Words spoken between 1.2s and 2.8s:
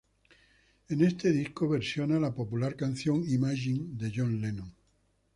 disco versiona la popular